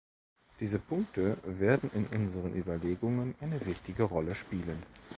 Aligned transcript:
Diese 0.59 0.79
Punkte 0.79 1.37
werden 1.45 1.91
in 1.93 2.07
unseren 2.07 2.55
Überlegungen 2.55 3.35
eine 3.39 3.63
wichtige 3.67 4.01
Rolle 4.01 4.33
spielen. 4.33 4.81